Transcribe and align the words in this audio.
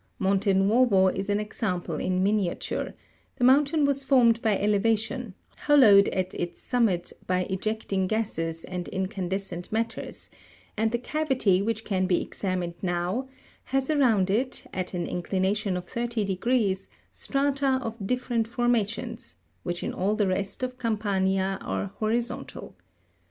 Monte 0.17 0.51
Nuovo 0.55 1.09
is 1.09 1.29
an 1.29 1.39
exam 1.39 1.79
ple 1.83 1.97
in 1.97 2.23
miniature: 2.23 2.95
the 3.35 3.43
mountain 3.43 3.85
was 3.85 4.03
formed 4.03 4.41
by 4.41 4.57
elevation, 4.57 5.35
hollowed 5.55 6.07
at 6.07 6.33
its 6.33 6.59
summit 6.59 7.13
by 7.27 7.41
ejecting 7.51 8.07
gases 8.07 8.65
and 8.65 8.87
incandescent 8.87 9.71
matters; 9.71 10.31
and 10.75 10.91
the 10.91 10.97
cavity, 10.97 11.61
which 11.61 11.85
can 11.85 12.07
be 12.07 12.19
examined 12.19 12.73
now, 12.81 13.29
has 13.65 13.91
around 13.91 14.31
it, 14.31 14.63
at 14.73 14.95
an 14.95 15.05
inclination 15.05 15.77
of 15.77 15.85
thirty 15.85 16.25
degrees, 16.25 16.89
strata 17.11 17.79
of 17.83 18.07
different 18.07 18.47
formations, 18.47 19.35
which 19.61 19.83
in 19.83 19.93
all 19.93 20.15
the 20.15 20.25
rest 20.27 20.63
of 20.63 20.79
Campa'nia 20.79 21.59
are 21.63 21.91
horizontal. 21.99 22.75